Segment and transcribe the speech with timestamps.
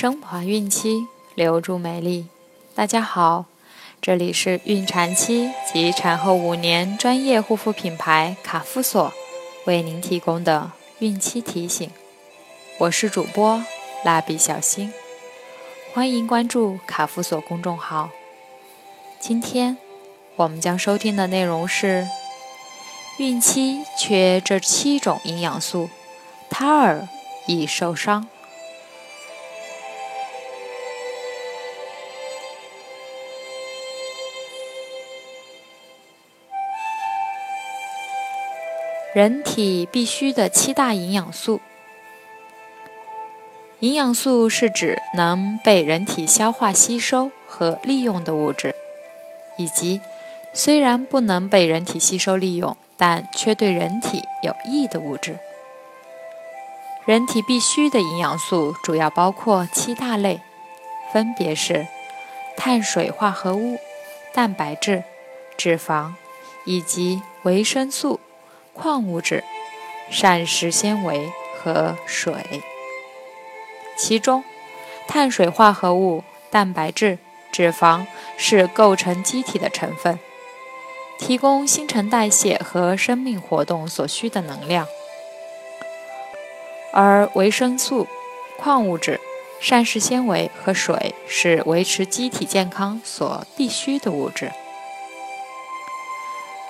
[0.00, 2.28] 升华孕期，留住美丽。
[2.74, 3.44] 大家好，
[4.00, 9.12] 这里是孕产期及产后五年专业护肤品牌卡夫索
[9.66, 10.70] 为您提供的
[11.00, 11.90] 孕期提醒。
[12.78, 13.62] 我是主播
[14.02, 14.90] 蜡笔小新，
[15.92, 18.08] 欢迎关注卡夫索公众号。
[19.18, 19.76] 今天
[20.36, 22.08] 我们将收听的内容是：
[23.18, 25.90] 孕期缺这七种营养素，
[26.48, 27.06] 胎儿
[27.46, 28.26] 易受伤。
[39.12, 41.60] 人体必需的七大营养素。
[43.80, 48.72] 营养素是指能被人体消化吸收和利用的物质，
[49.58, 50.00] 以及
[50.52, 55.40] 虽然不能被人体吸收利用，但却对人体有益的物质。
[57.04, 60.40] 人体必需的营养素主要包括七大类，
[61.12, 61.88] 分别是
[62.56, 63.76] 碳水化合物、
[64.32, 65.02] 蛋白质、
[65.56, 66.12] 脂肪
[66.64, 68.20] 以及维生素。
[68.80, 69.44] 矿物质、
[70.10, 72.62] 膳食纤维和水，
[73.94, 74.42] 其中
[75.06, 77.18] 碳水化合物、蛋白质、
[77.52, 78.06] 脂肪
[78.38, 80.18] 是构成机体的成分，
[81.18, 84.86] 提供新陈代谢和生命活动所需的能量；
[86.94, 88.08] 而维生素、
[88.56, 89.20] 矿物质、
[89.60, 94.50] 膳食纤维和水是维持机体健康所必需的物质。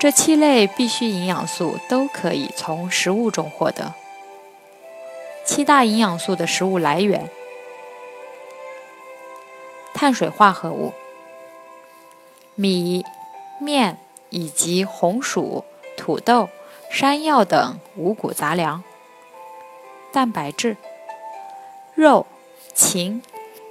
[0.00, 3.94] 这七类必需营养素都可以从食物中获得。
[5.44, 7.28] 七大营养素的食物来源：
[9.92, 10.92] 碳水化合物，
[12.54, 13.04] 米、
[13.58, 13.98] 面
[14.30, 15.64] 以及红薯、
[15.96, 16.48] 土豆、
[16.90, 18.82] 山药等五谷杂粮；
[20.12, 20.76] 蛋白质，
[21.94, 22.24] 肉、
[22.72, 23.20] 禽、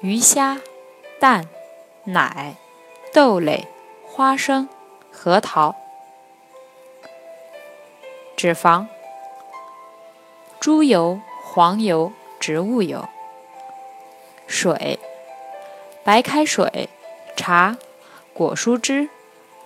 [0.00, 0.60] 鱼虾、
[1.20, 1.48] 蛋、
[2.04, 2.56] 奶、
[3.12, 3.68] 豆类、
[4.04, 4.68] 花生、
[5.12, 5.76] 核桃。
[8.38, 8.86] 脂肪：
[10.60, 13.00] 猪油、黄油、植物油；
[14.46, 15.00] 水：
[16.04, 16.88] 白开水、
[17.36, 17.76] 茶、
[18.32, 19.08] 果蔬汁、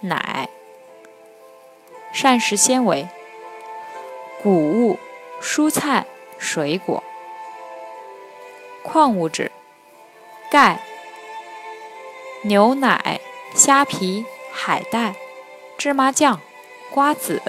[0.00, 0.48] 奶；
[2.14, 3.06] 膳食纤维：
[4.42, 4.98] 谷物、
[5.42, 6.06] 蔬菜、
[6.38, 7.02] 水果；
[8.82, 9.52] 矿物质：
[10.50, 10.80] 钙、
[12.44, 13.20] 牛奶、
[13.54, 15.14] 虾皮、海带、
[15.76, 16.40] 芝麻酱、
[16.90, 17.42] 瓜子。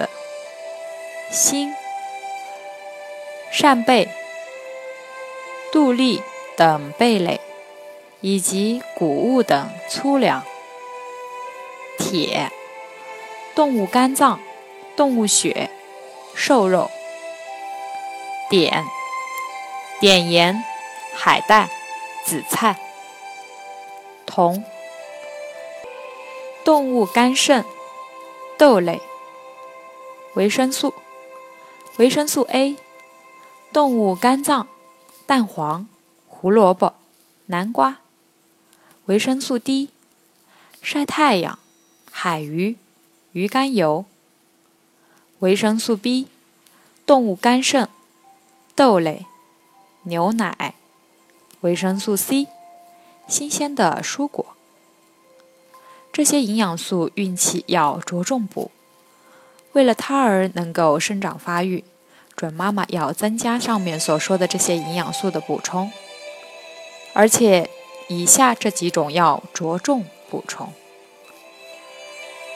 [1.34, 1.74] 锌、
[3.50, 4.08] 扇贝、
[5.72, 6.22] 杜蛎
[6.56, 7.40] 等贝类，
[8.20, 10.42] 以及谷物等粗粮；
[11.98, 12.52] 铁、
[13.52, 14.38] 动物肝脏、
[14.94, 15.70] 动物血、
[16.36, 16.88] 瘦肉；
[18.48, 18.84] 碘、
[20.00, 20.62] 碘盐、
[21.16, 21.68] 海带、
[22.24, 22.76] 紫菜；
[24.24, 24.64] 铜、
[26.64, 27.64] 动物肝肾、
[28.56, 29.00] 豆类；
[30.34, 30.94] 维生素。
[31.96, 32.76] 维生素 A，
[33.72, 34.66] 动物肝脏、
[35.26, 35.86] 蛋黄、
[36.26, 36.94] 胡萝卜、
[37.46, 37.98] 南瓜；
[39.04, 39.90] 维生素 D，
[40.82, 41.56] 晒太阳、
[42.10, 42.76] 海鱼、
[43.30, 44.06] 鱼肝油；
[45.38, 46.26] 维生素 B，
[47.06, 47.88] 动物肝肾、
[48.74, 49.26] 豆类、
[50.02, 50.74] 牛奶；
[51.60, 52.48] 维生素 C，
[53.28, 54.44] 新鲜的蔬果。
[56.12, 58.72] 这些营养素孕期要着重补。
[59.74, 61.82] 为了胎儿能够生长发育，
[62.36, 65.90] 准妈妈要增加上面所说的这些营养素的补充，
[67.12, 67.68] 而且
[68.08, 70.72] 以下这几种要着重补充：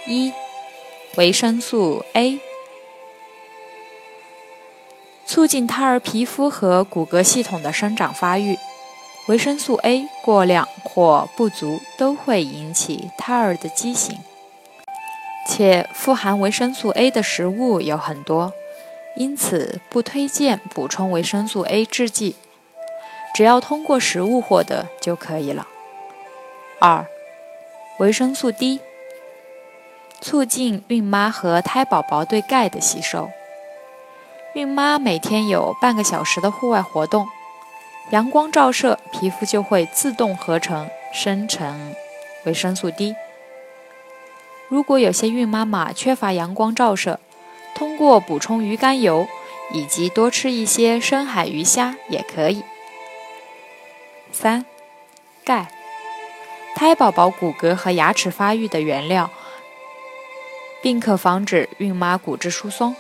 [0.07, 0.33] 一、
[1.17, 2.39] 维生素 A，
[5.27, 8.57] 促进胎儿皮肤和骨骼系统的生长发育。
[9.27, 14.19] 维生素 A 过量或不足都会引起胎儿的畸形。
[15.49, 18.53] 且富含维生素 A 的食物有很多，
[19.17, 22.37] 因此不推荐补充维生素 A 制剂，
[23.35, 25.67] 只要通过食物获得就可以了。
[26.79, 27.07] 二、
[27.99, 28.81] 维生素 D，
[30.21, 33.31] 促进孕妈和胎宝宝对钙的吸收。
[34.53, 37.27] 孕妈每天有半个小时的户外活动，
[38.11, 41.95] 阳光照射，皮肤就会自动合成生成
[42.45, 43.17] 维生素 D。
[44.69, 47.19] 如果有些孕妈妈缺乏阳光照射，
[47.75, 49.27] 通过补充鱼肝油
[49.73, 52.63] 以及多吃一些深海鱼虾也可以。
[54.31, 54.67] 三、
[55.43, 55.69] 钙，
[56.75, 59.31] 胎宝宝骨骼和牙齿发育的原料，
[60.83, 62.95] 并可防止孕妈骨质疏松。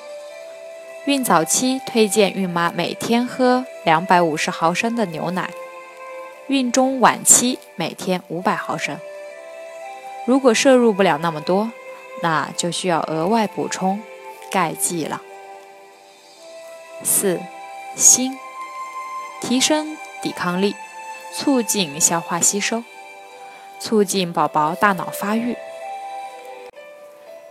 [1.04, 5.50] 孕早期推荐孕妈每天喝两百五十毫升的牛奶。
[6.48, 8.98] 孕中晚期每天五百毫升。
[10.28, 11.72] 如果摄入不了那么多，
[12.20, 14.02] 那就需要额外补充
[14.50, 15.22] 钙剂了。
[17.02, 17.40] 四、
[17.96, 18.36] 锌，
[19.40, 20.76] 提升抵抗力，
[21.32, 22.84] 促进消化吸收，
[23.80, 25.56] 促进宝宝大脑发育。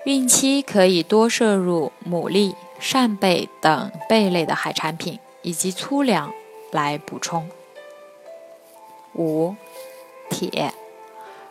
[0.04, 6.32] 孕期可以多摄入牡蛎、扇贝等贝类的海产品，以及粗粮
[6.70, 7.50] 来补充。
[9.16, 9.56] 五、
[10.30, 10.72] 铁。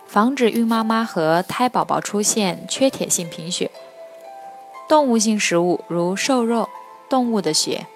[0.06, 3.70] 防止孕妈妈和胎宝宝出现缺铁性贫血。
[4.88, 6.69] 动物性食物如瘦肉、
[7.08, 7.87] 动物的血、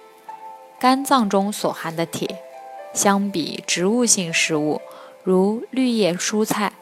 [0.78, 2.42] 肝脏中所含的铁，
[2.92, 4.80] 相比植物性食物
[5.22, 6.72] 如绿叶蔬菜、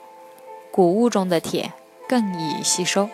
[0.70, 1.72] 谷物中的铁
[2.08, 3.10] 更易吸收。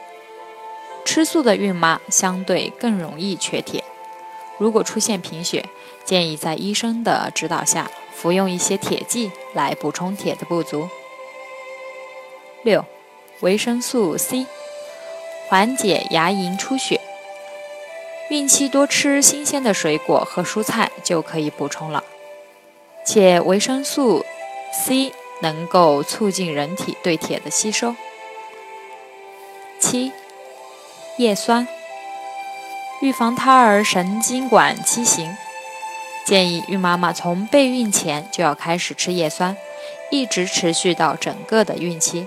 [1.05, 3.83] 吃素的孕妈相对更容易缺铁。
[4.57, 5.69] 如果出现贫血，
[6.05, 10.89] 建议在医生的指导下服用一些铁剂来补充铁的不足。
[12.65, 12.83] 六，
[13.41, 14.47] 维生素 C，
[15.49, 16.99] 缓解牙龈出血。
[18.31, 22.03] 孕期多吃新鲜的水果和蔬菜就可以补充了，
[23.05, 24.25] 且维生素
[24.73, 25.13] C
[25.43, 27.95] 能够促进人体对铁的吸收。
[29.79, 30.11] 七，
[31.19, 31.69] 叶酸，
[33.03, 35.37] 预防胎儿神经管畸形，
[36.25, 39.55] 建议孕妈妈从备孕前就要开始吃叶酸，
[40.11, 42.27] 一直持续到整个的孕期。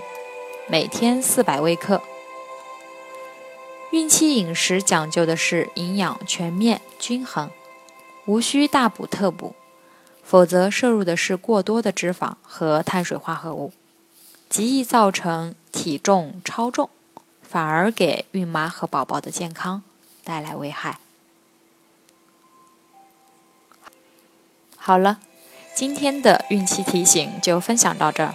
[0.70, 2.02] 每天四百微克。
[3.90, 7.50] 孕期饮食讲究的是营养全面均衡，
[8.26, 9.54] 无需大补特补，
[10.22, 13.72] 否则摄入的是过多的脂肪和碳水化合物，
[14.50, 16.90] 极易造成体重超重，
[17.42, 19.82] 反而给孕妈和宝宝的健康
[20.22, 20.98] 带来危害。
[24.76, 25.20] 好了，
[25.74, 28.34] 今天的孕期提醒就分享到这儿。